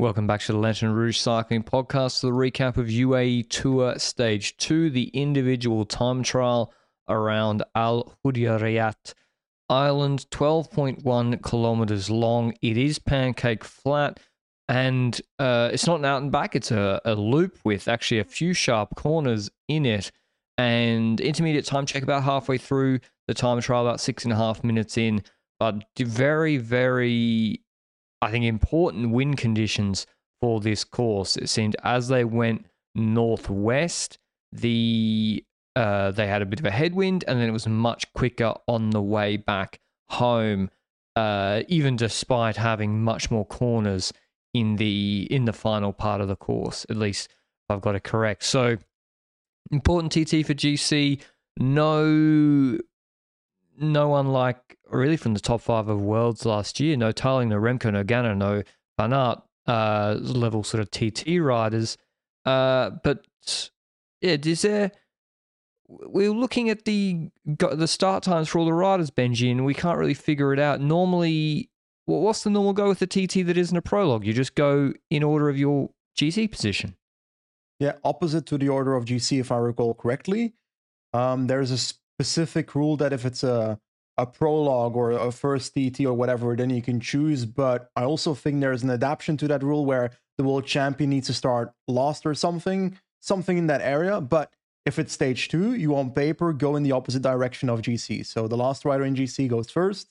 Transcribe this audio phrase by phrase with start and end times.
[0.00, 4.90] Welcome back to the Lanterne Rouge Cycling Podcast, the recap of UAE Tour Stage 2,
[4.90, 6.74] the individual time trial
[7.08, 9.14] around Al Hudayriyat
[9.68, 12.54] Island, 12.1 kilometers long.
[12.60, 14.18] It is pancake flat,
[14.66, 18.24] and uh, it's not an out and back, it's a, a loop with actually a
[18.24, 20.10] few sharp corners in it.
[20.58, 22.98] And intermediate time check about halfway through
[23.28, 25.22] the time trial, about six and a half minutes in.
[25.60, 27.63] But very, very
[28.24, 30.06] I think, important wind conditions
[30.40, 31.36] for this course.
[31.36, 34.18] It seemed as they went northwest,
[34.52, 35.44] the
[35.76, 38.90] uh, they had a bit of a headwind, and then it was much quicker on
[38.90, 40.70] the way back home.
[41.16, 44.12] Uh, even despite having much more corners
[44.52, 47.28] in the in the final part of the course, at least
[47.68, 48.44] I've got it correct.
[48.44, 48.76] So
[49.70, 51.20] important TT for GC.
[51.58, 52.78] No
[53.78, 54.63] no one like
[54.94, 56.96] really from the top five of worlds last year.
[56.96, 58.62] No Tarling, no Remco, no Ganna, no
[58.98, 59.12] Van
[59.66, 61.96] uh, level sort of TT riders.
[62.44, 63.26] Uh, but
[64.20, 64.92] yeah, is there?
[65.86, 69.98] We're looking at the the start times for all the riders, Benji, and we can't
[69.98, 70.80] really figure it out.
[70.80, 71.70] Normally,
[72.06, 74.24] what's the normal go with the TT that isn't a prologue?
[74.24, 76.96] You just go in order of your GC position.
[77.78, 80.54] Yeah, opposite to the order of GC, if I recall correctly.
[81.12, 83.78] Um, there's a specific rule that if it's a
[84.16, 87.44] a prologue or a first TT or whatever, then you can choose.
[87.44, 91.26] But I also think there's an adaptation to that rule where the world champion needs
[91.28, 94.20] to start last or something, something in that area.
[94.20, 94.52] But
[94.86, 98.26] if it's stage two, you on paper go in the opposite direction of GC.
[98.26, 100.08] So the last rider in GC goes first.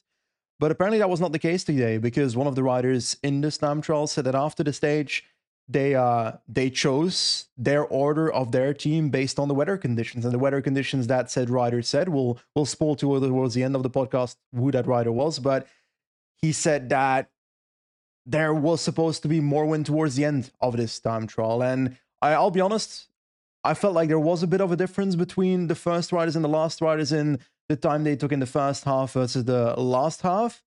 [0.59, 3.51] But apparently that was not the case today because one of the riders in the
[3.51, 5.25] time trial said that after the stage,
[5.67, 10.25] they uh they chose their order of their team based on the weather conditions.
[10.25, 13.83] And the weather conditions that said rider said we'll we'll spoil towards the end of
[13.83, 15.67] the podcast who that rider was but
[16.41, 17.29] he said that
[18.25, 21.61] there was supposed to be more wind towards the end of this time trial.
[21.61, 23.07] And I, i'll be honest
[23.63, 26.43] i felt like there was a bit of a difference between the first riders and
[26.43, 30.21] the last riders in the time they took in the first half versus the last
[30.21, 30.63] half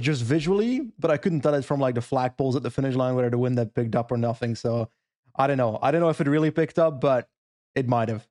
[0.00, 3.14] just visually, but I couldn't tell it from like the flagpoles at the finish line
[3.14, 4.54] whether the wind had picked up or nothing.
[4.54, 4.88] So
[5.36, 5.78] I don't know.
[5.80, 7.28] I don't know if it really picked up, but
[7.74, 8.26] it might have.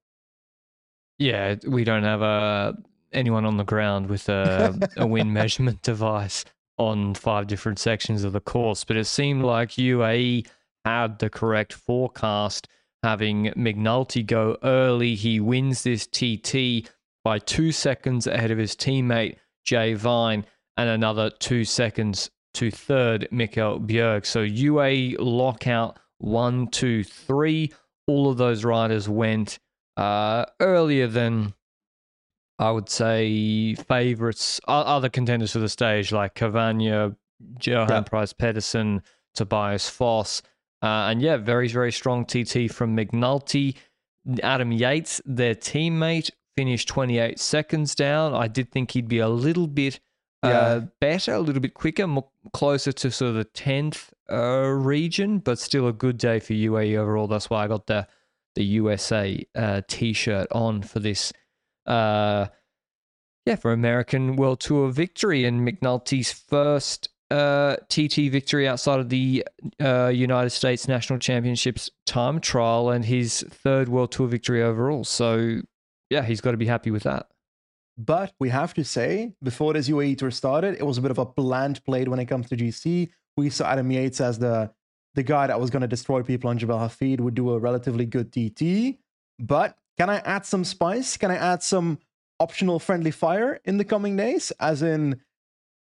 [1.19, 2.73] Yeah, we don't have uh,
[3.11, 6.45] anyone on the ground with a, a wind measurement device
[6.77, 10.47] on five different sections of the course, but it seemed like UAE
[10.85, 12.67] had the correct forecast,
[13.03, 15.15] having McNulty go early.
[15.15, 16.89] He wins this TT
[17.23, 20.45] by two seconds ahead of his teammate Jay Vine
[20.77, 24.25] and another two seconds to third, Mikkel Bjerg.
[24.25, 27.71] So UA lockout one, two, three.
[28.07, 29.59] All of those riders went
[29.97, 31.53] uh, earlier than
[32.59, 37.15] I would say favorites, other contenders for the stage like Cavagna,
[37.61, 38.01] Johan yeah.
[38.01, 39.03] Price-Pejtersen,
[39.35, 40.41] Tobias Foss.
[40.81, 43.75] Uh, and yeah, very, very strong TT from McNulty.
[44.41, 48.33] Adam Yates, their teammate, finished 28 seconds down.
[48.33, 49.99] I did think he'd be a little bit
[50.43, 50.49] yeah.
[50.49, 55.39] uh, better, a little bit quicker, more, closer to sort of the tenth uh, region,
[55.39, 57.27] but still a good day for UAE overall.
[57.27, 58.07] That's why I got the
[58.55, 61.31] the USA uh, T-shirt on for this.
[61.85, 62.47] Uh,
[63.45, 69.45] yeah, for American World Tour victory and McNulty's first uh, TT victory outside of the
[69.81, 75.03] uh, United States National Championships time trial and his third World Tour victory overall.
[75.03, 75.61] So,
[76.09, 77.27] yeah, he's got to be happy with that.
[77.97, 81.17] But we have to say, before this UAE tour started, it was a bit of
[81.17, 83.09] a bland play when it comes to GC.
[83.35, 84.71] We saw Adam Yates as the
[85.17, 88.05] the guy that was going to destroy people on Jebel Hafeet, would do a relatively
[88.05, 88.99] good TT.
[89.39, 91.17] But can I add some spice?
[91.17, 91.97] Can I add some
[92.39, 94.51] optional friendly fire in the coming days?
[94.59, 95.19] As in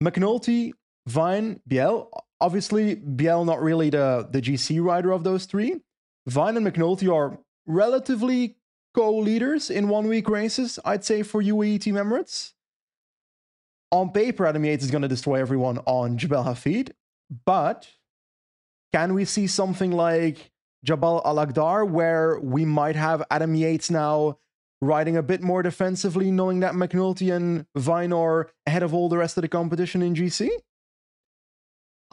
[0.02, 0.72] McNulty,
[1.06, 2.08] Vine, Bjerg.
[2.40, 5.80] Obviously, Bjerg not really the, the GC rider of those three.
[6.28, 8.55] Vine and McNulty are relatively
[8.96, 12.54] co-leaders in one-week races, I'd say, for UAE Team Emirates.
[13.92, 16.92] On paper, Adam Yates is going to destroy everyone on Jebel Hafeet,
[17.44, 17.88] but
[18.92, 20.50] can we see something like
[20.82, 24.38] Jabal Al Akhdar, where we might have Adam Yates now
[24.80, 29.18] riding a bit more defensively, knowing that McNulty and Vine are ahead of all the
[29.18, 30.48] rest of the competition in GC?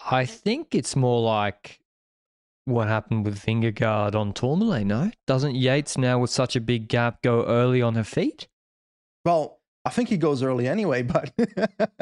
[0.05, 1.79] I think it's more like
[2.65, 5.11] what happened with Vingegaard on Tourmalet, no?
[5.27, 8.47] Doesn't Yates now with such a big gap go early on Hafeet?
[9.25, 11.31] Well, I think he goes early anyway, but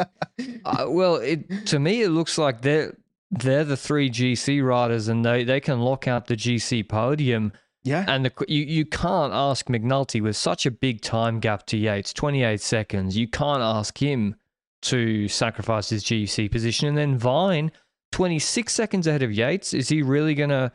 [0.66, 2.96] uh, well, it to me it looks like they're
[3.32, 7.54] they're the three GC riders and they, they can lock out the GC podium.
[7.84, 8.06] Yeah.
[8.08, 12.14] And the, you, you can't ask McNulty with such a big time gap to Yates,
[12.14, 13.18] 28 seconds.
[13.18, 14.36] You can't ask him
[14.84, 16.90] to sacrifice his GC position.
[16.90, 17.72] And then Vine,
[18.12, 19.74] 26 seconds ahead of Yates.
[19.74, 20.72] Is he really going to,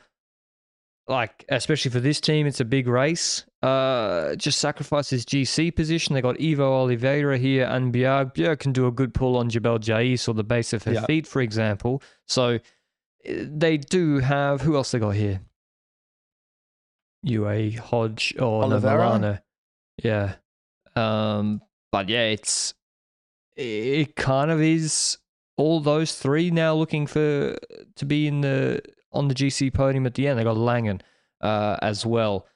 [1.09, 6.15] like, especially for this team, it's a big race, uh, just sacrifice his GC position?
[6.15, 8.35] They got Ivo Oliveira here and Bjerg.
[8.35, 11.05] Bjerg can do a good pull on Jebel Jais or the base of her Yeah.
[11.07, 12.03] feet, for example.
[12.27, 12.59] So uh,
[13.25, 15.41] they do have, who else they got here?
[17.23, 19.43] UA Hodge or Oliveira?
[20.03, 20.35] Yeah.
[20.95, 21.61] Um,
[21.93, 22.75] but yeah, it's
[23.57, 25.19] it kind of is
[25.57, 27.57] all those three now looking for
[27.97, 28.81] to be in the
[29.13, 30.39] on the GC podium at the end.
[30.39, 31.01] They got Langen
[31.41, 32.47] uh, as well.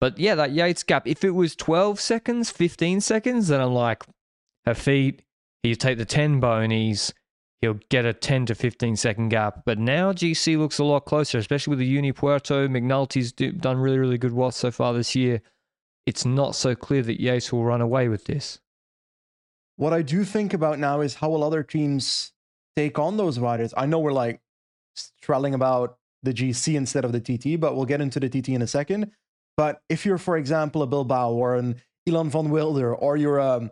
[0.00, 1.06] But yeah, that Yates gap.
[1.06, 4.04] If it was 12 seconds, 15 seconds, then I'm like,
[4.74, 5.22] feet.
[5.62, 7.14] You take the 10 bonies,
[7.60, 9.62] he'll get a 10 to 15 second gap.
[9.64, 12.66] But now GC looks a lot closer, especially with the Uni Puerto.
[12.66, 15.40] McNulty's do, done really, really good watts so far this year.
[16.04, 18.58] It's not so clear that Yates will run away with this.
[19.76, 22.32] what I do think about now is how will other teams
[22.76, 23.72] take on those riders?
[23.76, 24.40] I know we're like
[25.20, 28.62] trelling about the GC instead of the TT, but we'll get into the TT in
[28.62, 29.10] a second.
[29.56, 31.76] But if you're, for example, a Bilbao or an
[32.08, 33.70] Ilan Van Wilder, or you're um,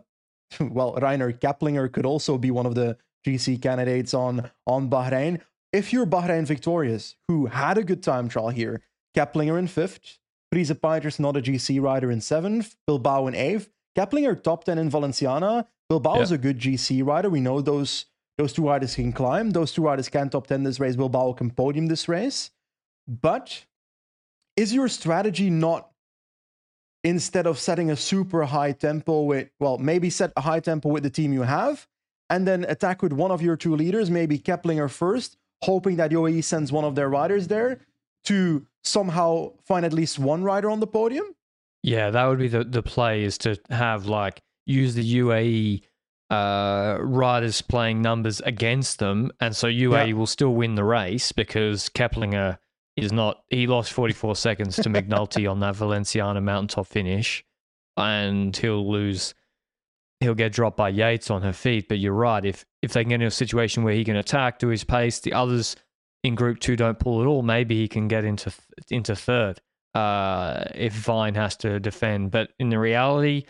[0.59, 5.41] a well, Rainer Kepplinger could also be one of the GC candidates on on Bahrain.
[5.73, 8.81] If you're Bahrain victorious, who had a good time trial here,
[9.15, 10.19] Kepplinger in fifth,
[10.53, 15.67] Peiters not a GC rider in seventh, Bilbao in eighth, Kepplinger top ten in Valenciana.
[15.89, 16.35] Bilbao is Yeah.
[16.35, 17.29] a good GC rider.
[17.29, 18.05] We know those
[18.41, 19.51] those two riders can climb.
[19.51, 20.95] Those two riders can top ten this race.
[20.95, 22.49] Bilbao can podium this race.
[23.07, 23.65] But
[24.57, 25.91] is your strategy not
[27.03, 31.03] instead of setting a super high tempo with well maybe set a high tempo with
[31.03, 31.87] the team you have
[32.29, 36.43] and then attack with one of your two leaders maybe Kepplinger first hoping that uae
[36.43, 37.79] sends one of their riders there
[38.23, 41.25] to somehow find at least one rider on the podium
[41.83, 45.81] Yeah, that would be the, the play is to have like use the UAE
[46.31, 50.13] uh, riders playing numbers against them, and so UAE Yeah.
[50.13, 52.57] will still win the race because Kepplinger
[52.95, 53.43] is not.
[53.49, 57.43] He lost 44 seconds to McNulty on that Valenciana mountaintop finish,
[57.97, 59.33] and he'll lose.
[60.21, 61.87] He'll get dropped by Yates on Hafeet.
[61.89, 62.45] But you're right.
[62.45, 65.19] If if they can get in a situation where he can attack do his pace,
[65.19, 65.75] the others
[66.23, 67.41] in Group Two don't pull at all.
[67.41, 68.53] Maybe he can get into
[68.89, 69.59] into third
[69.95, 72.31] uh, if Vine has to defend.
[72.31, 73.45] But in the reality,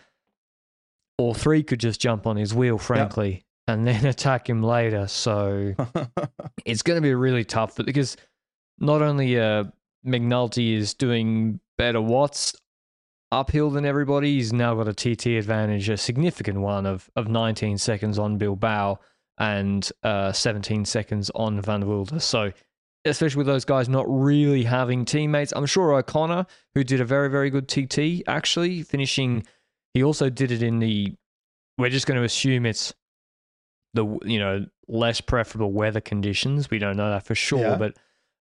[1.22, 5.06] all three could just jump on his wheel, frankly, and then attack him later.
[5.06, 5.74] So
[6.64, 8.16] it's going to be really tough because
[8.78, 9.64] not only uh,
[10.06, 12.54] McNulty is doing better watts
[13.30, 17.78] uphill than everybody, he's now got a TT advantage, a significant one of, of 19
[17.78, 18.98] seconds on Bilbao
[19.38, 22.20] and uh, 17 seconds on Van Wilder.
[22.20, 22.52] So
[23.04, 25.52] especially with those guys not really having teammates.
[25.54, 29.44] I'm sure O'Connor, who did a very, very good TT, actually finishing,
[29.94, 31.14] he also did it in the,
[31.78, 32.92] we're just going to assume it's
[33.94, 36.70] the, you know, less preferable weather conditions.
[36.70, 37.76] We don't know that for sure, Yeah.
[37.76, 37.96] but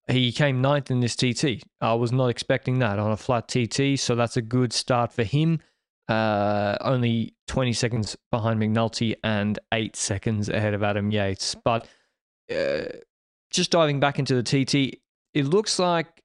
[0.09, 1.63] he came ninth in this TT.
[1.81, 5.23] I was not expecting that on a flat TT, so that's a good start for
[5.25, 5.61] him.
[6.09, 11.55] Uh, only 20 seconds behind McNulty and eight seconds ahead of Adam Yates.
[11.55, 11.87] But
[12.53, 12.83] uh,
[13.51, 14.99] just diving back into the TT,
[15.35, 16.23] it looks like,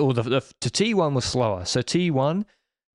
[0.00, 1.64] or the, the, the T1 was slower.
[1.64, 2.44] So T1,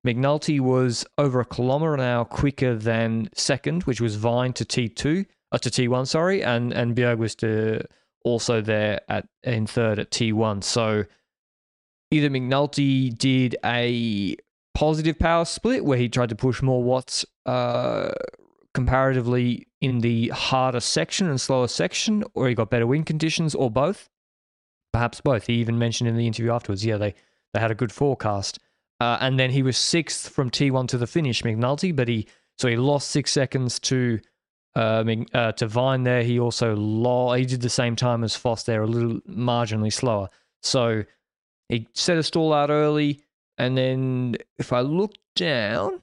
[0.04, 5.24] McNulty was over a kilometer an hour quicker than second, which was Vine to T2,
[5.52, 7.82] uh, to T1, sorry, and and Bjerg was to
[8.24, 10.62] also there at in third at T1.
[10.64, 11.04] So
[12.10, 14.36] either McNulty did a
[14.74, 18.12] positive power split where he tried to push more watts uh,
[18.74, 23.70] comparatively in the harder section and slower section, or he got better wind conditions, or
[23.70, 24.08] both.
[24.92, 25.46] Perhaps both.
[25.46, 27.14] He even mentioned in the interview afterwards, yeah, they,
[27.52, 28.58] they had a good forecast.
[29.00, 32.26] Uh, and then he was sixth from T1 to the finish, McNulty, but he
[32.58, 34.20] so he lost six seconds to
[34.76, 36.22] uh, uh, to Vine there.
[36.22, 40.28] He also lo- he did the same time as Foss there, a little marginally slower.
[40.62, 41.04] So
[41.68, 43.20] he set a stall out early,
[43.58, 46.00] and then if I look down,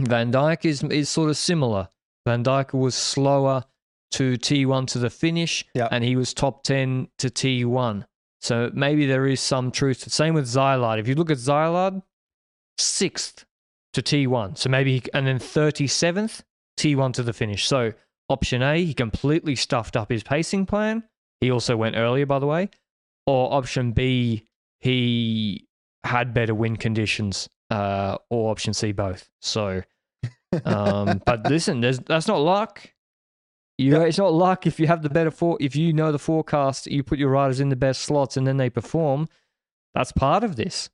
[0.00, 1.88] Van Dijke is is sort of similar.
[2.26, 3.64] Van Dijke was slower
[4.12, 5.88] to T1 to the finish, Yeah.
[5.90, 8.06] and he was top 10 to T1.
[8.46, 10.10] So maybe there is some truth.
[10.12, 11.00] Same with Xylard.
[11.00, 12.00] If you look at Xylard,
[12.78, 13.44] sixth
[13.92, 14.56] to T1.
[14.56, 16.42] So maybe, he, and then 37th,
[16.78, 17.66] T1 to the finish.
[17.66, 17.92] So
[18.28, 21.02] option A, he completely stuffed up his pacing plan.
[21.40, 22.70] He He also went earlier, by the way.
[23.26, 24.46] Or option B,
[24.78, 25.66] he
[26.04, 27.48] had better wind conditions.
[27.68, 29.28] Uh, or option C, both.
[29.40, 29.82] So,
[30.64, 32.88] um, but listen, there's, that's not luck.
[33.78, 34.08] You, Yep.
[34.08, 37.02] It's not luck if you have the better for if you know the forecast, you
[37.02, 39.28] put your riders in the best slots and then they perform.
[39.94, 40.88] That's part of this.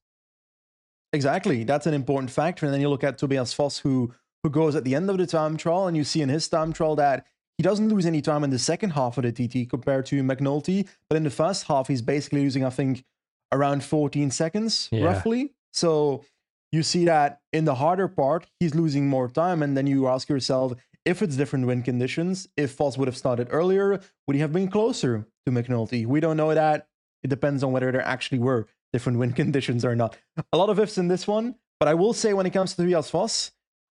[1.13, 1.65] Exactly.
[1.65, 2.67] That's an important factor.
[2.67, 4.13] And then you look at Tobias Foss, who
[4.43, 6.73] who goes at the end of the time trial, and you see in his time
[6.73, 7.25] trial that
[7.57, 10.89] he doesn't lose any time in the second half of the TT compared to McNulty.
[11.09, 13.05] But in the first half, he's basically losing, I think,
[13.53, 15.05] around 14 seconds, Yeah.
[15.05, 15.53] roughly.
[15.73, 16.25] So
[16.73, 19.63] you see that in the harder part, he's losing more time.
[19.63, 20.73] And then you ask yourself,
[21.05, 24.69] if it's different wind conditions, if Foss would have started earlier, would he have been
[24.69, 26.07] closer to McNulty?
[26.07, 26.89] We don't know that.
[27.23, 30.17] It depends on whether there actually were different wind conditions or not.
[30.53, 32.83] A lot of ifs in this one, but I will say when it comes to
[32.83, 33.53] Tobias Foss,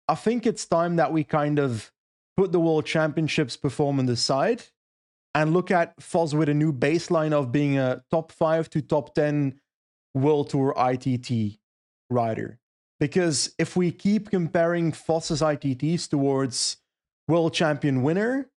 [0.08, 1.92] I think it's time that we kind of
[2.36, 4.62] put the World Championships performance aside
[5.34, 9.14] and look at Foss with a new baseline of being a top five to top
[9.14, 9.60] 10
[10.14, 11.58] World Tour ITT
[12.10, 12.58] rider.
[13.00, 16.78] Because if we keep comparing Foss's ITTs towards
[17.28, 18.50] world champion winner,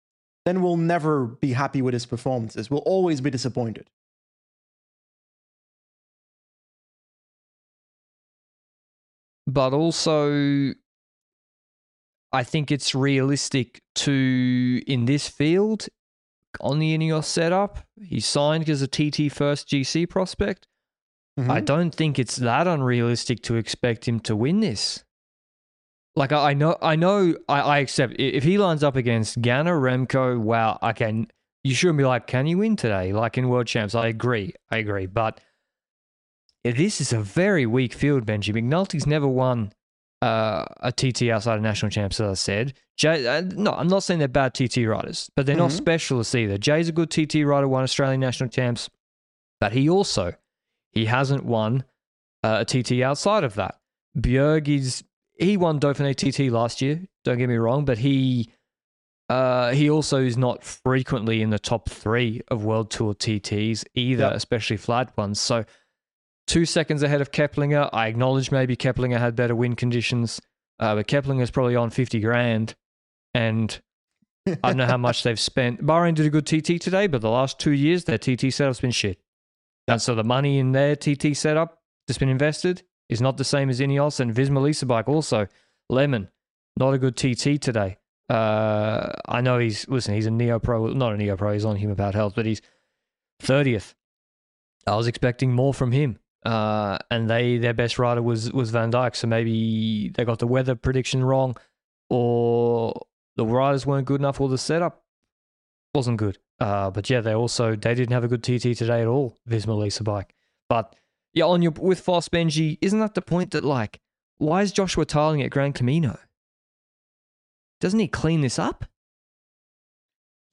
[0.45, 2.71] then we'll never be happy with his performances.
[2.71, 3.87] We'll always be disappointed.
[9.47, 10.73] but also
[12.33, 15.87] I think it's realistic to in this field
[16.61, 17.79] on the Ineos setup.
[18.01, 20.67] He signed as a TT first GC prospect.
[21.37, 21.65] I Mhm.
[21.65, 25.03] don't think it's that unrealistic to expect him to win this.
[26.15, 29.71] Like I I know, I know, I, I accept if he lines up against Ganna,
[29.71, 30.37] Remco.
[30.39, 31.25] Wow, okay,
[31.63, 33.13] you shouldn't be like, can you win today?
[33.13, 35.39] Like in World Champs, I agree, I agree, but
[36.63, 38.53] this is a very weak field, Benji.
[38.53, 39.71] McNulty's never won
[40.21, 42.73] uh, a TT outside of national champs, as I said.
[42.97, 45.77] Jay, uh, no, I'm not saying they're bad TT riders, but they're not Mhm.
[45.77, 46.57] specialists either.
[46.59, 48.89] Jay's a good TT rider, won Australian national champs,
[49.59, 50.33] but he also
[50.91, 51.85] he hasn't won
[52.43, 53.79] uh, a TT outside of that.
[54.17, 55.03] Bjerg is
[55.41, 57.01] he won Dauphiné TT last year.
[57.25, 58.49] Don't get me wrong, but he
[59.29, 64.23] uh, he also is not frequently in the top three of World Tour TTs either,
[64.25, 64.33] Yep.
[64.33, 65.39] especially flat ones.
[65.39, 65.63] So
[66.47, 67.89] two seconds ahead of Kepplinger.
[67.93, 70.39] I acknowledge maybe Kepplinger had better wind conditions,
[70.79, 72.75] uh, but Kepplinger's probably on fifty grand,
[73.33, 73.79] and
[74.47, 75.83] I don't know how much they've spent.
[75.85, 78.91] Bahrain did a good TT today, but the last two years their TT setup's been
[78.91, 79.19] shit.
[79.87, 83.69] And so the money in their TT setup that's been invested is not the same
[83.69, 85.47] as Ineos and Visma Lease a Bike also.
[85.89, 86.29] Lemon,
[86.77, 87.97] not a good TT today.
[88.29, 90.15] Uh, I know he's listen.
[90.15, 91.51] He's a neo pro, not a neo pro.
[91.51, 92.61] He's on him about health, but he's
[93.41, 93.93] thirtieth.
[94.87, 96.17] I was expecting more from him.
[96.43, 100.47] Uh, and they their best rider was was Van Dijke, so maybe they got the
[100.47, 101.57] weather prediction wrong,
[102.09, 102.93] or
[103.35, 105.03] the riders weren't good enough, or the setup
[105.93, 106.39] wasn't good.
[106.59, 109.37] Uh, but yeah, they also they didn't have a good TT today at all.
[109.47, 110.33] Visma Lease a Bike,
[110.69, 110.95] but
[111.33, 113.99] yeah, on your with Foss Benji, isn't that the point that like
[114.37, 116.17] why is Joshua Tarling at Gran Camino?
[117.79, 118.85] Doesn't he clean this up?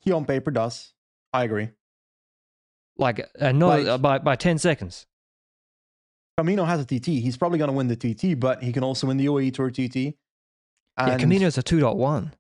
[0.01, 0.95] he on paper does.
[1.33, 1.71] I agree.
[2.97, 5.07] Like, and not Like- uh, by by ten seconds.
[6.39, 7.07] Camino has a TT.
[7.21, 9.71] He's probably going to win the TT, but he can also win the UAE Tour
[9.71, 9.97] TT.
[9.97, 10.13] yeah,
[10.97, 12.35] And- Camino's a two point one.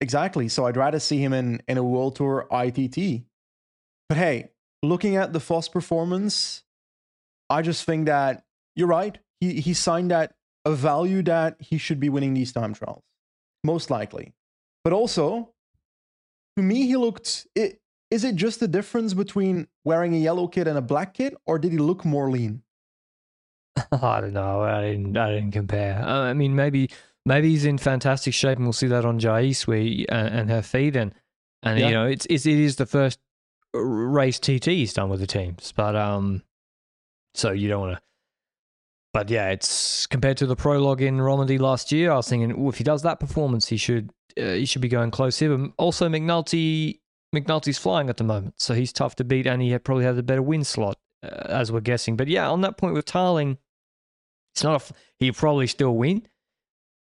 [0.00, 0.48] Exactly.
[0.48, 3.24] So I'd rather see him in, in a World Tour ITT.
[4.08, 4.50] But hey,
[4.82, 6.62] looking at the Foss performance,
[7.50, 9.18] I just think that you're right.
[9.40, 10.34] He he signed at
[10.64, 13.04] a value that he should be winning these time trials,
[13.64, 14.34] most likely.
[14.84, 15.52] But also,
[16.56, 17.46] to me, he looked.
[17.54, 21.34] It, is it just the difference between wearing a yellow kit and a black kit,
[21.44, 22.62] or did he look more lean?
[23.92, 24.62] I don't know.
[24.62, 25.16] I didn't.
[25.16, 26.00] I didn't compare.
[26.02, 26.90] Uh, I mean, maybe
[27.24, 30.96] maybe he's in fantastic shape, and we'll see that on Jais he- and, and Hafeet,
[30.96, 31.12] and
[31.62, 31.88] and Yeah.
[31.88, 33.18] you know, it's, it's it is the first
[33.74, 36.42] race TT he's done with the teams, but um,
[37.36, 38.02] so you don't want to.
[39.12, 42.10] But yeah, it's compared to the prologue in Romandy last year.
[42.10, 44.88] I was thinking, oh, if he does that performance, he should uh, he should be
[44.88, 45.56] going close here.
[45.56, 47.00] But also, McNulty
[47.34, 50.22] McNulty's flying at the moment, so he's tough to beat, and he probably has a
[50.22, 52.16] better win slot, uh, as we're guessing.
[52.16, 53.56] But yeah, on that point with Tarling,
[54.54, 54.76] it's not a.
[54.76, 56.28] f- He'll probably still win,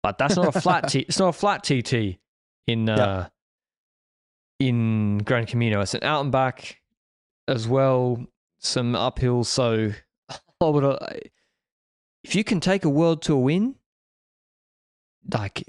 [0.02, 0.88] but that's not a flat.
[0.88, 2.18] T, it's not a flat TT
[2.68, 3.28] in uh,
[4.60, 5.82] in Gran Camino.
[5.82, 6.80] It's an out and back
[7.50, 8.26] as well,
[8.60, 9.44] some uphill.
[9.44, 9.92] So,
[10.62, 10.84] I would.
[10.84, 10.98] uh,
[12.24, 13.76] If you can take a World Tour win,
[15.34, 15.64] like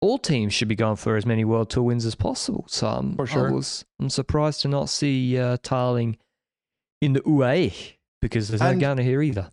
[0.00, 2.64] all teams should be going for as many World Tour wins as possible.
[2.68, 3.48] So um, For sure.
[3.48, 6.18] I was, I'm surprised to not see uh, Tarling
[7.00, 9.50] in the UAE because there's And- no Ganna here either.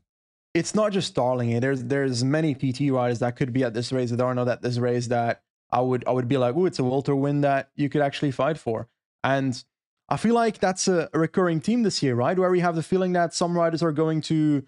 [0.53, 1.59] it's not just Starling.
[1.59, 4.61] There's there's many PT riders that could be at this race that are not at
[4.61, 7.41] this race that I would I would be like, oh, it's a World Tour win
[7.41, 8.87] that you could actually fight for.
[9.23, 9.61] And
[10.07, 12.37] I feel like that's a recurring theme this year, right?
[12.37, 14.63] Where we have the feeling that some riders are going to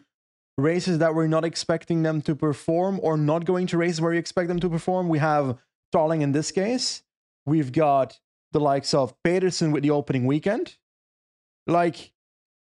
[0.57, 4.17] races that we're not expecting them to perform or not going to races where we
[4.17, 5.07] expect them to perform.
[5.07, 5.57] We have
[5.91, 7.03] Tarling in this case.
[7.45, 8.19] We've got
[8.51, 10.77] the likes of Peterson with the opening weekend.
[11.65, 12.11] Like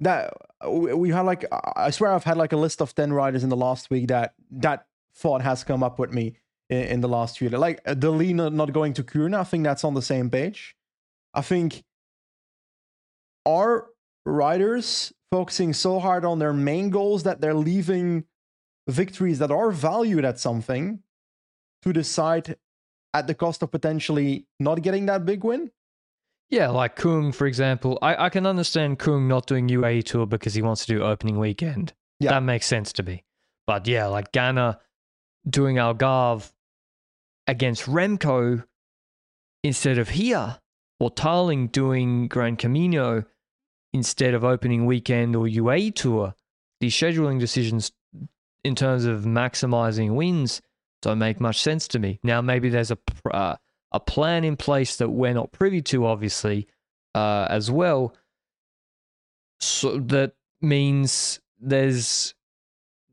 [0.00, 0.32] that
[0.68, 1.44] we had like
[1.76, 4.34] I swear I've had like a list of 10 riders in the last week that
[4.50, 6.36] that thought has come up with me
[6.68, 9.64] in, in the last few like uh, the not, not going to Kuurne, I think
[9.64, 10.76] that's on the same page.
[11.34, 11.84] I think
[13.46, 13.88] our
[14.24, 18.24] riders focusing so hard on their main goals that they're leaving
[18.86, 21.00] victories that are valued at something
[21.80, 22.56] to decide
[23.14, 25.70] at the cost of potentially not getting that big win?
[26.50, 27.98] Yeah, like Kung, for example.
[28.02, 31.38] I, I can understand Kung not doing UAE Tour because he wants to do opening
[31.38, 31.94] weekend.
[32.20, 32.32] Yeah.
[32.32, 33.24] That makes sense to me.
[33.66, 34.80] But yeah, like Ganna
[35.48, 36.52] doing Algarve
[37.46, 38.64] against Remco
[39.64, 40.58] instead of here,
[41.00, 43.24] or Tarling doing Gran Camino
[43.92, 46.34] instead of opening weekend or UAE Tour.
[46.80, 47.92] the scheduling decisions
[48.64, 50.60] in terms of maximizing wins
[51.02, 52.20] don't make much sense to me.
[52.22, 52.98] Now, maybe there's a
[53.30, 53.56] uh,
[53.92, 56.68] a plan in place that we're not privy to, obviously,
[57.14, 58.14] uh, as well.
[59.60, 62.34] So that means there's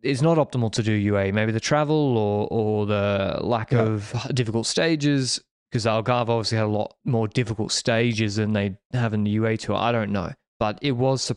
[0.01, 1.33] it's not optimal to do UA.
[1.33, 3.81] Maybe the travel or or the lack yeah.
[3.81, 9.13] of difficult stages, because Algarve obviously had a lot more difficult stages than they have
[9.13, 9.75] in the UA tour.
[9.75, 11.31] I don't know, but it was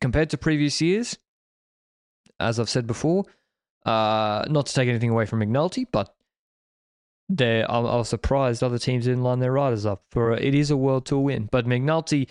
[0.00, 1.18] compared to previous years.
[2.40, 3.24] As I've said before,
[3.86, 6.14] uh, not to take anything away from McNulty, but
[7.28, 10.76] they I, was surprised other teams didn't line their riders up for it is a
[10.76, 11.48] world tour win.
[11.50, 12.28] But McNulty,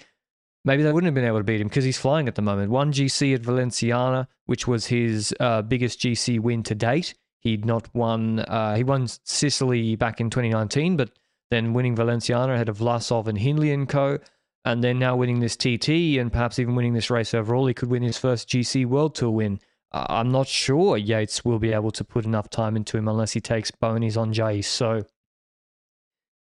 [0.65, 2.71] maybe they wouldn't have been able to beat him because he's flying at the moment.
[2.71, 7.13] One GC at Valenciana, which was his uh, biggest GC win to date.
[7.39, 8.39] He'd not won.
[8.39, 11.11] Uh, he won Sicily back in 2019, but
[11.49, 14.19] then winning Valenciana ahead of Vlasov and Hindley and co.
[14.63, 17.89] And then now winning this TT and perhaps even winning this race overall, he could
[17.89, 19.59] win his first GC World Tour win.
[19.91, 23.41] I'm not sure Yates will be able to put enough time into him unless he
[23.41, 24.61] takes bonies on Jay.
[24.61, 25.03] So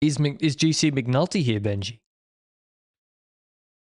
[0.02, 2.00] is is GC McNulty here, Benji?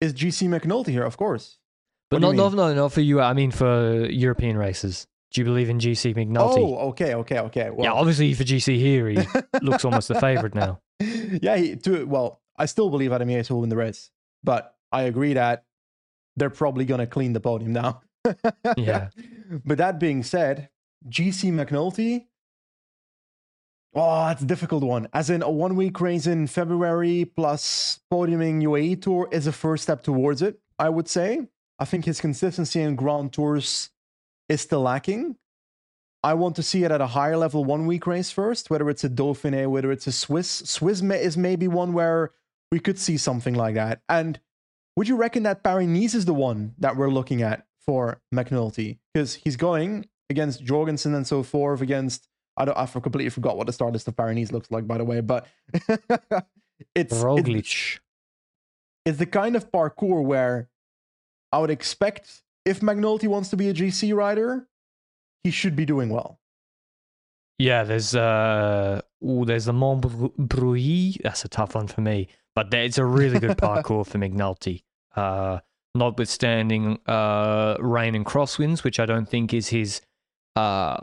[0.02, 1.04] Is GC McNulty here?
[1.04, 1.58] Of course.
[2.10, 3.22] But not, no, no, not for you.
[3.22, 5.06] I mean, for European races.
[5.32, 6.58] Do you believe in GC McNulty?
[6.58, 7.70] Oh, okay, okay, okay.
[7.70, 9.20] Well, yeah, obviously for GC here, he
[9.62, 10.82] looks almost the favorite now.
[11.42, 14.12] Yeah, he, to, well, I still believe Adam Yates will win the race,
[14.44, 15.66] but I agree that
[16.36, 18.02] they're probably going to clean the podium now
[18.78, 19.10] yeah.
[19.66, 20.70] But that being said,
[21.10, 22.26] GC McNulty,
[23.96, 25.08] oh, that's a difficult one.
[25.12, 29.84] As in, a one week race in February plus podiuming UAE Tour is a first
[29.84, 31.48] step towards it, I would say.
[31.80, 33.90] I think his consistency in Grand Tours
[34.48, 35.36] is still lacking.
[36.22, 39.06] I want to see it at a higher level one week race first, whether it's
[39.06, 40.50] a Dauphiné, whether it's a Swiss.
[40.50, 42.34] Swiss is maybe one where
[42.72, 44.02] we could see something like that.
[44.10, 44.40] And
[44.96, 49.00] would you reckon that Paris Nice is the one that we're looking at for McNulty
[49.14, 52.28] because he's going against Jorgenson and so forth against
[52.58, 55.06] I don't I completely forgot what the start list of Paris looks like by the
[55.06, 55.48] way, but
[56.94, 57.60] it's Roglic.
[57.60, 58.00] It's,
[59.06, 60.70] it's the kind of parcours where
[61.52, 64.68] I would expect if McNulty wants to be a GC rider,
[65.44, 66.40] he should be doing well.
[67.58, 70.02] Yeah, there's uh oh, there's the Mont
[70.38, 71.20] Brouilly.
[71.24, 74.84] That's a tough one for me, but it's a really good parcours for McNulty.
[75.16, 75.60] Uh,
[75.96, 80.02] notwithstanding uh, rain and crosswinds, which I don't think is his
[80.56, 80.98] uh,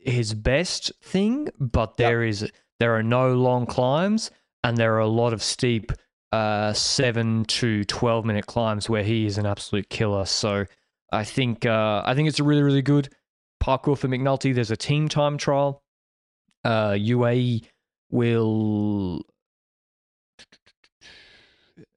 [0.00, 1.48] his best thing.
[1.58, 2.30] But there yep.
[2.30, 4.30] is there are no long climbs,
[4.64, 5.92] and there are a lot of steep
[6.32, 10.24] uh, seven to twelve minute climbs where he is an absolute killer.
[10.24, 10.66] So
[11.12, 13.08] I think uh, I think it's a really really good
[13.60, 14.54] parcours for McNulty.
[14.54, 15.82] There's a team time trial.
[16.64, 17.64] Uh, UAE
[18.10, 19.24] will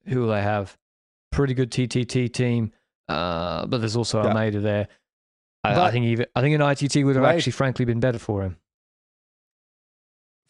[0.06, 0.76] who they have?
[1.32, 2.70] pretty good TTT team,
[3.08, 4.28] uh, but there's also yeah.
[4.28, 4.88] Almeida there.
[5.64, 7.34] I, I, think even I think an ITT would have right.
[7.34, 8.58] actually, frankly, been better for him.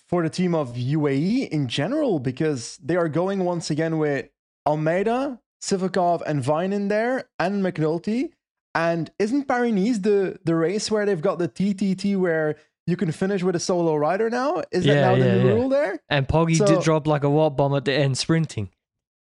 [0.08, 4.28] For the team of UAE in general, because they are going once again with
[4.66, 8.30] Almeida, Sivakov, and Vine in there, and McNulty.
[8.74, 13.42] And isn't Paris the the race where they've got the TTT where you can finish
[13.42, 14.62] with a solo rider now?
[14.70, 15.54] Is that yeah, now the new yeah.
[15.54, 16.00] rule there?
[16.08, 18.70] And Poggy so, did drop like a watt bomb at the end sprinting.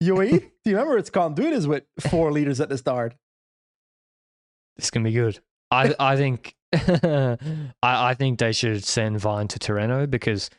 [0.03, 3.15] UAE, do you remember it's can't do this with four leaders at the start?
[4.77, 5.41] This can be good.
[5.71, 7.39] I I think I,
[7.83, 10.51] I think they should send Vine to Tirreno because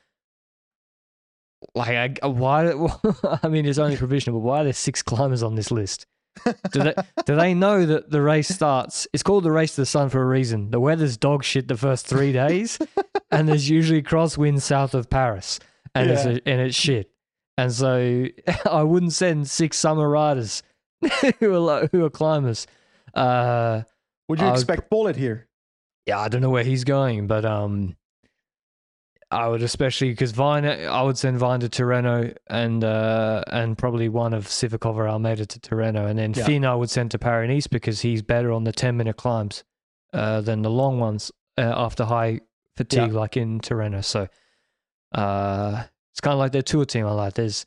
[1.75, 2.71] like I, why
[3.43, 6.06] I mean it's only provisional, but why are there six climbers on this list?
[6.71, 6.93] do they
[7.25, 9.08] do they know that the race starts?
[9.13, 10.71] It's called the race to the sun for a reason.
[10.71, 12.80] The weather's dog shit the first three days,
[13.32, 15.60] and there's usually crosswinds south of Paris,
[15.95, 16.15] and yeah.
[16.15, 17.12] it's a, and it's shit.
[17.63, 18.26] And so
[18.69, 20.63] I wouldn't send six summer riders
[21.39, 22.67] who are who are climbers.
[23.13, 23.84] Uh,
[24.28, 25.48] Would you I would expect Bullet here?
[26.06, 27.95] yeah, I don't know where he's going, but um,
[29.32, 34.10] I would especially because Vine, I would send Vine to Tirreno and uh, and probably
[34.10, 36.45] one of Sivakov or Almeida to Tirreno, and then Yeah.
[36.45, 39.63] Finn I would send to Paris because he's better on the ten minute climbs
[40.13, 42.39] uh, than the long ones uh, after high
[42.76, 44.04] fatigue, like in Tirreno.
[44.04, 44.28] So
[45.13, 45.84] uh,
[46.20, 47.06] it's kind of like their tour team.
[47.06, 47.66] I like there's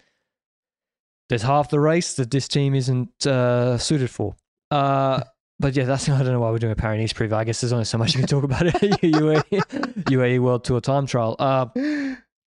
[1.30, 4.36] there's half the race that this team isn't uh, suited for.
[4.70, 5.22] Uh,
[5.58, 7.32] but yeah, that's I don't know why we're doing a Paris preview.
[7.32, 8.74] I guess there's only so much you can talk about it.
[8.74, 9.44] UAE,
[10.04, 11.34] UAE World Tour time trial.
[11.38, 11.64] Uh,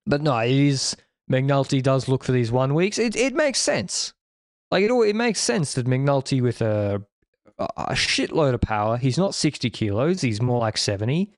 [0.06, 0.96] but no, it is
[1.32, 3.00] McNulty does look for these one weeks.
[3.00, 4.14] It it makes sense.
[4.70, 7.02] Like it all, it makes sense that McNulty with a
[7.58, 8.98] a shitload of power.
[8.98, 10.22] He's not sixty kilos.
[10.22, 11.32] He's more like seventy.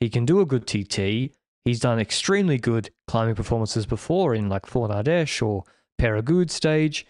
[0.00, 1.30] He can do a good TT.
[1.64, 5.64] He's done extremely good climbing performances before in like Fort Ardèche or
[6.00, 7.06] Peyragudes stage.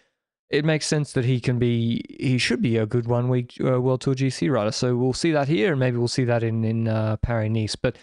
[0.50, 3.80] It makes sense that he can be, he should be a good one week uh,
[3.80, 4.72] World Tour GC rider.
[4.72, 7.74] So we'll see that here, and maybe we'll see that in in uh, Paris Nice.
[7.74, 7.96] But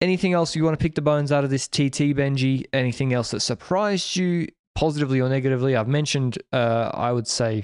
[0.00, 2.66] anything else you want to pick the bones out of this TT, Benji?
[2.72, 5.76] Anything else that surprised you positively or negatively?
[5.76, 7.62] I've mentioned, uh, I would say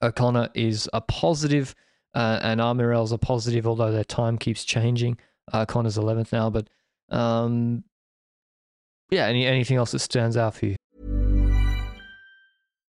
[0.00, 1.74] O'Connor is a positive,
[2.14, 5.18] uh, and Armirail's a positive, although their time keeps changing.
[5.52, 6.68] Uh, Connor's 11th now, but
[7.10, 7.84] um,
[9.10, 10.76] yeah, any, anything else that stands out for you?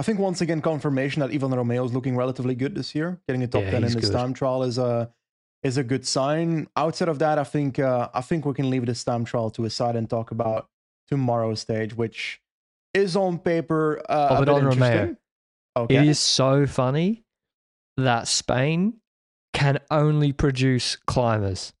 [0.00, 3.20] I think once again confirmation that Ivan Romeo is looking relatively good this year.
[3.28, 4.12] Getting a top Yeah, ten in this good.
[4.12, 5.12] time trial is a
[5.62, 6.68] is a good sign.
[6.74, 9.66] Outside of that, I think uh, I think we can leave this time trial to
[9.66, 10.70] a side and talk about
[11.08, 12.40] tomorrow's stage, which
[12.94, 15.16] is on paper uh, Oh, a bit Romeo.
[15.76, 15.96] Okay.
[15.96, 17.22] It is so funny
[17.98, 18.94] that Spain
[19.52, 21.74] can only produce climbers.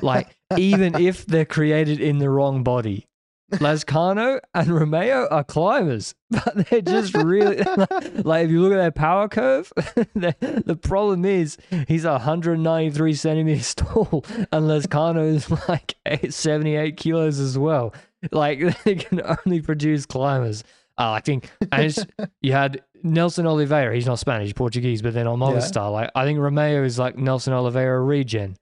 [0.00, 3.06] Like, even if they're created in the wrong body.
[3.52, 7.56] Lazkano and Romeo are climbers, but they're just really
[8.24, 9.72] like if you look at their power curve,
[10.14, 11.56] the, problem is
[11.86, 17.94] he's 193 centimeters tall, and Lazkano is like eight- 78 kilos as well.
[18.32, 20.64] Like they can only produce climbers.
[20.98, 22.04] Uh, I think, and it's,
[22.40, 23.94] you had Nelson Oliveira.
[23.94, 25.46] He's not Spanish, Portuguese, but then on Yeah.
[25.48, 28.56] Movistar, like I think Romeo is like Nelson Oliveira regen.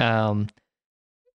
[0.00, 0.48] Um,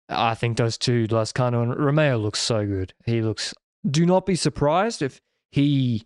[0.10, 2.94] I think those two, Lazkano and Romeo, looks so good.
[3.06, 3.54] He looks.
[3.90, 6.06] Do not be surprised if he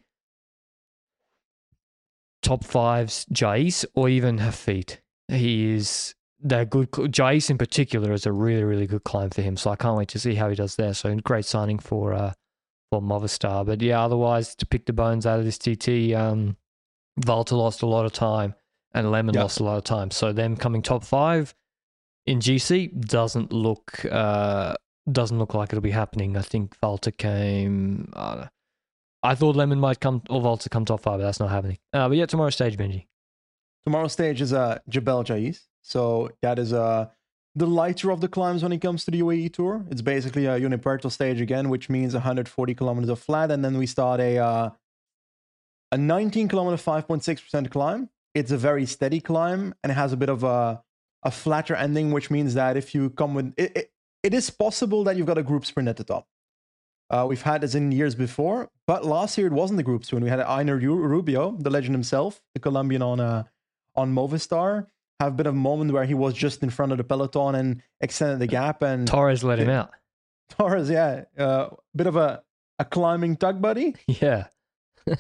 [2.42, 4.98] top fives Jais or even Hafeet.
[5.30, 6.92] He is they're good.
[6.92, 9.56] Jais in particular is a really really good climb for him.
[9.58, 10.94] So I can't wait to see how he does there.
[10.94, 12.34] So great signing for uh
[12.92, 13.66] for Movistar.
[13.66, 16.58] But yeah, otherwise to pick the bones out of this TT, um,
[17.18, 18.56] Volta lost a lot of time
[18.94, 19.44] and Lemon Yeah.
[19.44, 20.12] lost a lot of time.
[20.12, 21.56] So them coming top five
[22.25, 24.73] in GC doesn't look uh
[25.12, 26.38] doesn't look like it'll be happening.
[26.38, 28.12] I think Volta came.
[28.15, 31.77] I thought Lemon might come or Volta come top five, but that's not happening.
[31.91, 33.07] Uh, but yeah, tomorrow's stage, Benji.
[33.86, 35.62] Tomorrow's stage is uh, Jebel Jais.
[35.81, 37.07] So that is uh,
[37.55, 39.86] the lighter of the climbs when it comes to the UAE Tour.
[39.91, 43.51] It's basically a unipuerto stage again, which means 140 kilometers of flat.
[43.51, 44.69] And then we start a, uh,
[45.91, 48.09] a 19 kilometer, 5.6% climb.
[48.33, 50.81] It's a very steady climb and it has a bit of a,
[51.23, 53.91] a flatter ending, which means that if you come with it, it,
[54.23, 56.27] it is possible that you've got a group sprint at the top.
[57.09, 60.23] Uh, we've had this in years before, but last year it wasn't the group sprint.
[60.23, 63.43] We had Einer Ru- Rubio, the legend himself, the Colombian on uh,
[63.95, 64.88] on Movistar,
[65.19, 68.39] have been a moment where he was just in front of the peloton and extended
[68.39, 68.81] the gap.
[68.81, 69.91] And Torres let him out.
[70.49, 72.41] Torres, yeah, uh, bit of a,
[72.79, 73.95] a climbing tug buddy.
[74.07, 74.47] Yeah.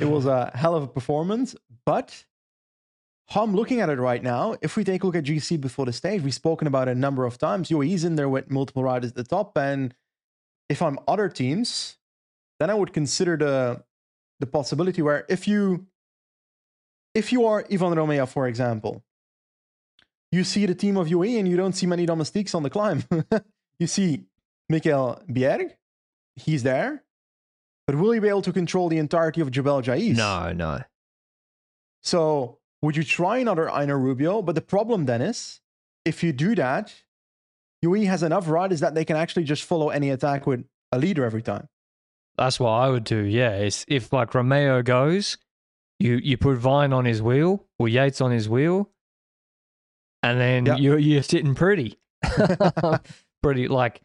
[0.00, 1.54] It was a hell of a performance.
[1.84, 2.24] But
[3.28, 5.86] how I'm looking at it right now, if we take a look at GC before
[5.86, 7.70] the stage, we've spoken about it a number of times.
[7.70, 9.56] UAE's in there with multiple riders at the top.
[9.56, 9.94] And
[10.68, 11.96] if I'm other teams,
[12.60, 13.84] then I would consider the
[14.40, 15.86] the possibility where if you
[17.14, 19.02] if you are Ivan Romeo, for example,
[20.32, 23.04] you see the team of UAE and you don't see many domestiques on the climb.
[23.78, 24.24] you see
[24.70, 25.70] Mikkel Bjerg,
[26.36, 27.04] he's there.
[27.86, 30.16] But will he be able to control the entirety of Jebel Jais?
[30.16, 30.82] No, no.
[32.02, 34.42] So would you try another Einer Rubio?
[34.42, 35.60] But the problem then is,
[36.04, 36.94] if you do that,
[37.82, 41.24] UE has enough riders that they can actually just follow any attack with a leader
[41.24, 41.68] every time.
[42.36, 43.18] That's what I would do.
[43.24, 45.38] Yeah, it's, if like Romeo goes,
[46.00, 48.90] you you put Vine on his wheel or Yates on his wheel,
[50.22, 50.76] and then Yeah.
[50.76, 51.98] you're you're sitting pretty,
[53.42, 54.00] pretty like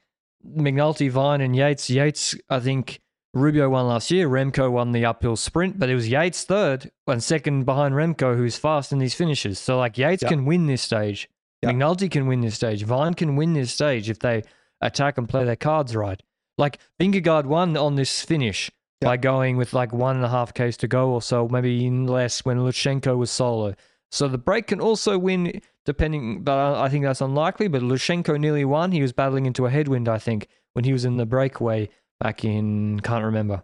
[0.45, 1.89] McNulty, Vine, and Yates.
[1.89, 2.99] Yates, I think
[3.33, 4.27] Rubio won last year.
[4.27, 8.57] Remco won the uphill sprint, but it was Yates third and second behind Remco, who's
[8.57, 9.59] fast in these finishes.
[9.59, 10.29] So like Yates Yeah.
[10.29, 11.29] can win this stage.
[11.61, 11.71] Yeah.
[11.71, 12.83] McNulty can win this stage.
[12.83, 14.43] Vine can win this stage if they
[14.81, 16.21] attack and play their cards right.
[16.57, 19.09] Like Vingegaard won on this finish Yeah.
[19.09, 22.43] by going with like one and a half Ks to go or so, maybe less
[22.45, 23.75] when Lutsenko was solo.
[24.11, 27.67] So the break can also win depending, but I I think that's unlikely.
[27.67, 28.91] But Lutsenko nearly won.
[28.91, 31.89] He was battling into a headwind, I think, when he was in the breakaway
[32.19, 33.63] back in, can't remember,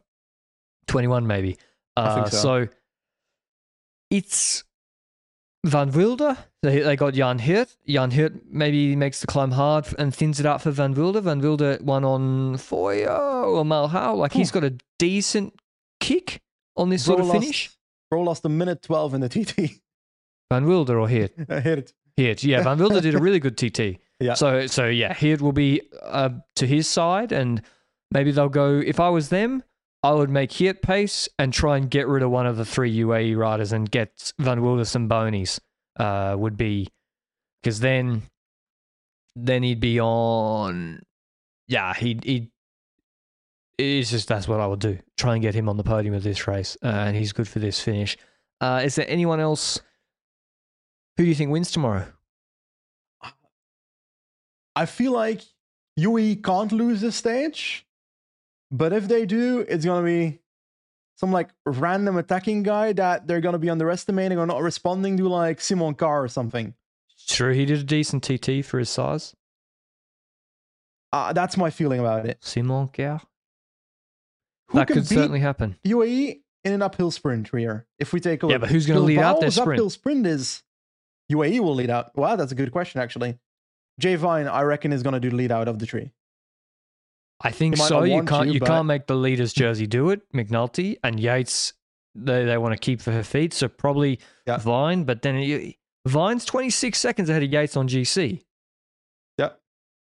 [0.87, 1.57] 21 maybe.
[1.97, 2.37] I think Uh, so.
[2.65, 2.67] so
[4.11, 4.63] it's
[5.65, 6.37] Van Wilder.
[6.61, 7.75] They, they got Jan Hirt.
[7.87, 11.21] Jan Hirt maybe makes the climb hard and thins it out for Van Wilder.
[11.21, 14.17] Van Wilder won on Fóia or Malhão.
[14.17, 15.53] Like he's got a decent
[15.99, 16.41] kick
[16.77, 17.71] on this sort of lost- finish.
[18.11, 19.79] Bro lost a minute 12 in the TT.
[20.51, 21.31] Van Wilder or Hirt?
[21.49, 21.93] Hit it.
[22.17, 22.61] Hirt, yeah.
[22.63, 23.99] Van Wilder did a really good TT.
[24.21, 24.35] Yeah.
[24.35, 27.61] So, so yeah, Hirt will be uh, to his side, and
[28.15, 28.81] maybe they'll go.
[28.83, 29.61] If I was them,
[30.01, 32.95] I would make Hirt pace and try and get rid of one of the three
[32.97, 35.59] UAE riders and get Van Wilder some bonies.
[35.97, 36.89] Uh, would be
[37.61, 38.23] because then,
[39.35, 41.01] then he'd be on.
[41.67, 42.51] Yeah, he'd he'd.
[43.77, 44.99] It's just that's what I would do.
[45.17, 47.59] Try and get him on the podium of this race, uh, and he's good for
[47.59, 48.17] this finish.
[48.61, 49.79] Uh, is there anyone else?
[51.17, 52.07] Who do you think wins tomorrow?
[54.75, 55.41] I feel like
[55.95, 57.84] UE can't lose this stage,
[58.71, 60.39] but if they do, it's gonna be
[61.17, 65.61] some like random attacking guy that they're gonna be underestimating or not responding to, like
[65.61, 66.73] Simon Carr or something.
[67.27, 69.35] True, he did a decent TT for his size.
[71.11, 72.37] Uh, that's my feeling about it.
[72.43, 73.21] Simon Carr.
[74.69, 75.77] Who That could certainly happen.
[75.85, 77.85] UAE in an uphill sprint here?
[77.99, 79.79] If we take a look, Yeah, but who's gonna lead out Bilbao's sprint?
[79.79, 80.63] uphill sprint is
[81.31, 82.15] UAE will lead out.
[82.17, 83.37] Wow, that's a good question actually.
[83.99, 86.11] Jay Vine, I reckon, is gonna do the lead out of the tree.
[87.41, 88.03] I think so.
[88.03, 90.21] You can't to, you but- can't make the leaders jersey do it.
[90.33, 91.73] McNulty and Yates
[92.17, 94.57] they, they want to keep for Hafeet, so probably Yeah.
[94.57, 95.73] Vine, but then you,
[96.07, 98.41] Vine's 26 seconds ahead of Yates on GC.
[99.37, 99.49] Yeah.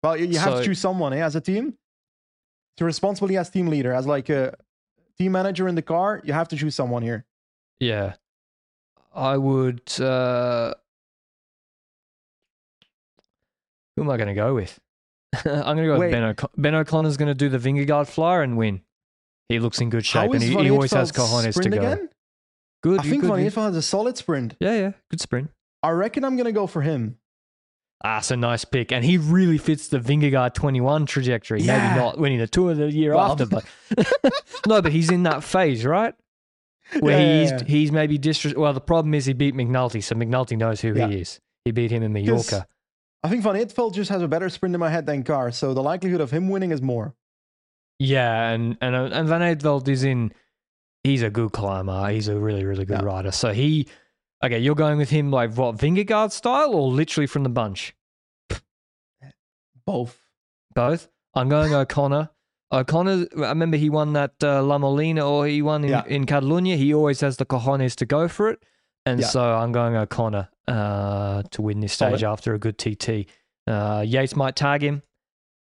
[0.03, 1.73] Well, you, you have So- to choose someone eh, as a team
[2.77, 4.56] to responsibly as team leader, as like a
[5.17, 6.21] team manager in the car.
[6.23, 7.25] You have to choose someone here.
[7.80, 8.13] Yeah.
[9.15, 10.75] I would uh
[13.95, 14.80] Who am I going to go with?
[15.45, 18.41] I'm going to go with Ben, O'Con- ben O'Connor's going to do the Vingegaard flyer
[18.41, 18.81] and win.
[19.49, 21.43] He looks in good shape How and is he, Van he always has Eetvelt's cojones
[21.45, 21.81] to sprint go.
[21.81, 22.09] again?
[22.83, 22.99] Good.
[22.99, 23.39] I think good, Van.
[23.45, 24.55] Eetvelt has a solid sprint.
[24.59, 24.91] Yeah, yeah.
[25.09, 25.49] Good sprint.
[25.83, 27.17] I reckon I'm gonna go for him.
[28.03, 28.91] Ah, it's a nice pick.
[28.91, 31.61] And he really fits the Vingegaard 21 trajectory.
[31.61, 31.87] Yeah.
[31.89, 33.65] Maybe not winning the tour the year Well- after, but
[34.67, 36.13] no, but he's in that phase, right?
[36.99, 40.15] Where Yeah, he's yeah, he's maybe disres- well, the problem is he beat McNulty, so
[40.15, 41.07] McNulty knows who Yeah.
[41.09, 41.39] he is.
[41.65, 42.67] He beat him in 'Cause Mallorca.
[43.23, 45.73] I think Van Eetvelt just has a better sprint in my head than Carr, so
[45.73, 47.15] the likelihood of him winning is more.
[47.99, 50.32] Yeah, and and uh, and Van Eetvelt is in.
[51.03, 52.10] He's a good climber.
[52.10, 53.06] He's a really really good Yeah.
[53.06, 53.32] rider.
[53.32, 53.88] So he,
[54.43, 57.95] okay, you're going with him like what Vingegaard style or literally from the bunch?
[59.86, 60.19] Both.
[60.75, 61.10] Both.
[61.34, 62.30] I'm going O'Connor.
[62.71, 63.27] O'Connor.
[63.38, 66.03] I remember he won that uh, La Molina or he won in, Yeah.
[66.08, 66.75] in Catalunya.
[66.75, 68.63] He always has the cojones to go for it,
[69.07, 69.27] and Yeah.
[69.27, 73.27] so I'm going O'Connor uh, to win this stage after a good TT.
[73.65, 75.01] Uh, Yates might tag him,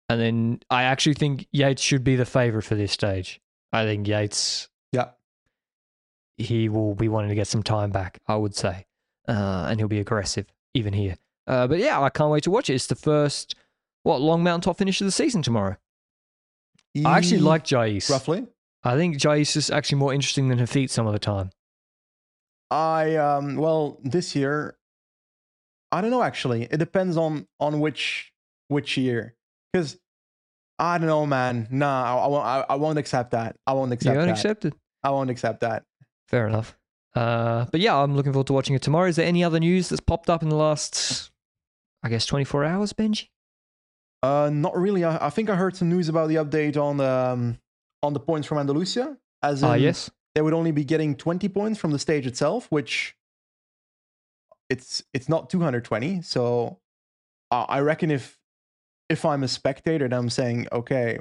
[0.09, 3.39] and then I actually think Yates should be the favorite for this stage.
[3.71, 5.09] I think Yates Yeah.
[6.37, 8.85] he will be wanting to get some time back, I would say.
[9.27, 11.15] Uh, and he'll be aggressive even here.
[11.47, 12.75] Uh, but yeah, I can't wait to watch it.
[12.75, 13.55] It's the first,
[14.03, 15.77] what, long mountaintop finish of the season tomorrow.
[17.03, 18.09] I actually E- like Jais.
[18.09, 18.45] roughly.
[18.83, 21.49] I think Jais is actually more interesting than Hafeet some of the time.
[22.71, 24.77] I um well this year
[25.91, 26.63] I don't know actually.
[26.63, 28.31] It depends on on which
[28.67, 29.35] which year.
[29.73, 29.97] Cuz
[30.79, 31.67] I don't know man.
[31.71, 33.55] Nah, I, I won't I, I won't accept that.
[33.65, 34.37] I won't accept You don't that.
[34.37, 34.73] accept it?
[35.03, 35.83] I won't accept that.
[36.27, 36.77] Fair enough.
[37.15, 39.07] Uh, but yeah, I'm looking forward to watching it tomorrow.
[39.07, 41.31] Is there any other news that's popped up in the last,
[42.03, 43.29] I guess, 24 hours, Benji?
[44.23, 45.03] Uh not really.
[45.05, 47.57] I, I think I heard some news about the update on um
[48.03, 50.09] on the points from Andalusia as in Ah, yes.
[50.35, 53.15] They would only be getting 20 points from the stage itself, which
[54.69, 56.21] it's it's not 220.
[56.21, 56.79] So
[57.51, 58.37] uh, I reckon if
[59.09, 61.19] if I'm a spectator and I'm saying, okay,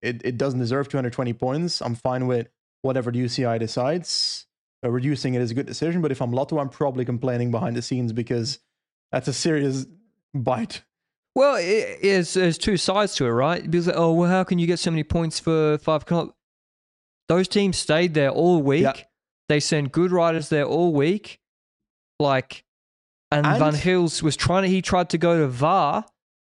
[0.00, 2.48] it, it doesn't deserve 220 points, I'm fine with
[2.82, 4.46] whatever the UCI decides.
[4.84, 6.02] Uh, reducing it is a good decision.
[6.02, 8.58] But if I'm Lotto, I'm probably complaining behind the scenes because
[9.12, 9.86] that's a serious
[10.34, 10.82] bite.
[11.34, 13.62] Well, it, it's, there's two sides to it, right?
[13.62, 16.34] Because, oh, well, how can you get so many points for five kilometers?
[17.28, 18.82] Those teams stayed there all week.
[18.82, 18.94] Yeah.
[19.48, 21.40] They sent good riders there all week.
[22.18, 22.64] Like,
[23.30, 26.04] and, And- Van Gils was trying to, he tried to go to VAR,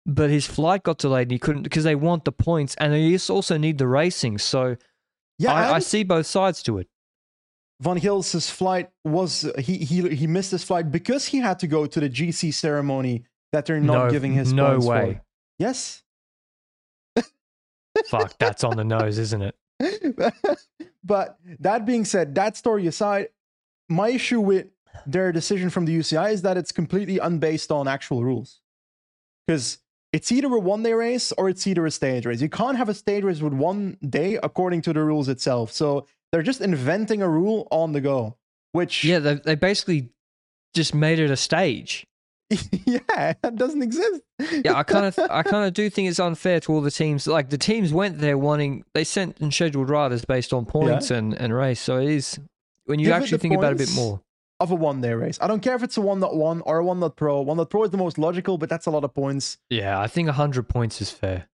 [0.06, 3.10] but his flight got delayed and he couldn't because they want the points and they
[3.10, 4.38] just also need the racing.
[4.38, 4.76] So
[5.38, 6.88] Yeah, I, I see both sides to it.
[7.80, 11.86] Van Gils' flight was he he he missed his flight because he had to go
[11.86, 15.14] to the GC ceremony that they're not no, giving his no way.
[15.14, 15.22] for.
[15.58, 16.02] Yes.
[18.10, 19.56] Fuck, that's on the nose, isn't it?
[21.04, 23.28] but that being said, that story aside,
[23.88, 24.66] my issue with
[25.06, 28.60] their decision from the UCI is that it's completely unbased on actual rules.
[29.46, 29.78] Because
[30.12, 32.40] it's either a one day race or it's either a stage race.
[32.40, 35.72] You can't have a stage race with one day according to the rules itself.
[35.72, 38.36] So they're just inventing a rule on the go,
[38.72, 40.10] which, Yeah, they, they basically
[40.74, 42.06] just made it a stage.
[42.86, 44.22] yeah, that doesn't exist.
[44.64, 47.26] Yeah, I kind of, I kind of do think it's unfair to all the teams.
[47.26, 51.34] Like the teams went there wanting, they sent and scheduled riders based on points and,
[51.34, 51.80] and race.
[51.80, 52.38] So it is
[52.86, 54.20] when you Give actually think about it a bit more.
[54.60, 55.38] of a one day race.
[55.40, 57.44] I don't care if it's a 1.1 or a 1.pro.
[57.44, 59.58] 1.pro is the most logical, but that's a lot of points.
[59.70, 61.48] Yeah, I think hundred points is fair.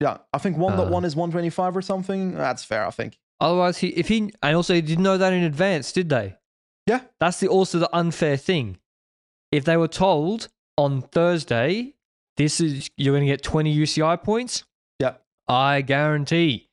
[0.00, 1.06] Yeah, I think 1.1 Uh.
[1.06, 2.34] is 125 or something.
[2.34, 3.18] That's fair, I think.
[3.40, 6.36] Otherwise, he if he and also he didn't know that in advance, did they?
[6.86, 7.00] Yeah.
[7.18, 8.78] That's the also the unfair thing.
[9.50, 11.94] If they were told on Thursday,
[12.36, 14.64] this is you're going to get 20 UCI points,
[14.98, 15.14] Yeah.
[15.48, 16.68] I guarantee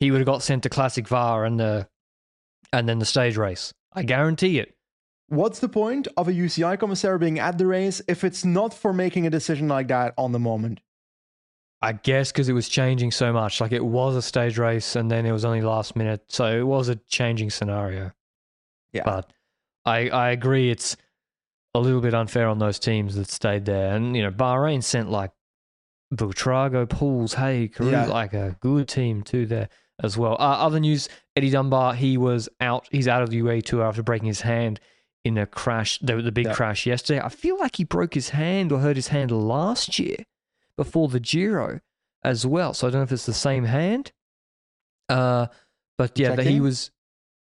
[0.00, 1.88] he would have got sent to Classic VAR and the
[2.72, 3.72] and then the stage race.
[3.92, 4.74] I guarantee it.
[5.28, 8.92] What's the point of a UCI commissar being at the race if it's not for
[8.92, 10.80] making a decision like that on the moment?
[11.80, 13.60] I guess because it was changing so much.
[13.60, 16.24] Like it was a stage race and then it was only last minute.
[16.28, 18.12] So it was a changing scenario.
[18.92, 19.02] Yeah.
[19.04, 19.32] But
[19.84, 20.96] I, I agree it's
[21.74, 23.94] a little bit unfair on those teams that stayed there.
[23.94, 25.32] And, you know, Bahrain sent like
[26.14, 28.06] Buitrago, Poels, Hey, Yeah.
[28.06, 29.68] like a good team too there
[30.02, 30.34] as well.
[30.34, 32.88] Uh, other news Eddie Dunbar, he was out.
[32.92, 34.78] He's out of the UAE tour after breaking his hand
[35.24, 36.54] in a crash, the, the big Yeah.
[36.54, 37.20] crash yesterday.
[37.20, 40.16] I feel like he broke his hand or hurt his hand last year
[40.76, 41.80] before the Giro
[42.22, 42.74] as well.
[42.74, 44.12] So I don't know if it's the same hand.
[45.08, 45.46] Uh,
[45.98, 46.90] but yeah, that he was.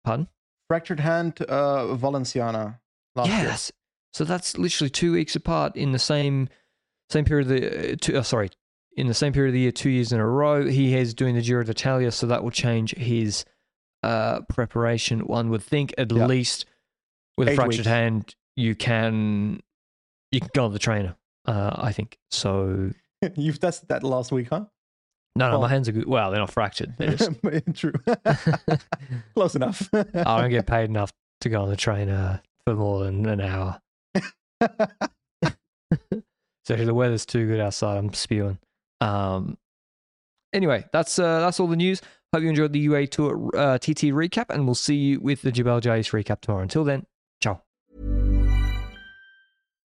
[0.04, 0.28] Pardon?
[0.68, 2.80] Fractured hand, uh, Valenciana.
[3.16, 3.72] Last that's,
[4.14, 6.48] so that's literally two weeks apart in the same
[7.10, 7.50] same period.
[7.50, 8.50] Of the uh, two, uh, sorry,
[8.96, 10.64] in the same period of the year, two years in a row.
[10.66, 13.44] He is doing the Giro d'Italia, so that will change his
[14.02, 15.20] uh, preparation.
[15.26, 16.26] One would think at Yeah.
[16.26, 16.64] least
[17.36, 17.86] with a fractured weeks.
[17.88, 19.60] hand, you can
[20.32, 21.16] you can go on the trainer.
[21.46, 22.90] Uh, I think so.
[23.36, 24.64] You've tested that last week, huh?
[25.36, 26.06] No, no, Well- my hands are good.
[26.06, 26.94] Well, they're not fractured.
[26.96, 27.30] They're just
[27.74, 27.92] True.
[29.34, 29.88] Close enough.
[29.92, 33.80] I don't get paid enough to go on the trainer for more than an hour.
[36.64, 38.58] So the weather's too good outside, I'm spewing.
[39.00, 39.58] Um,
[40.52, 42.00] anyway, that's uh, that's all the news.
[42.32, 45.52] Hope you enjoyed the UAE Tour uh, TT recap, and we'll see you with the
[45.52, 46.62] Jabal Jais recap tomorrow.
[46.62, 47.06] Until then.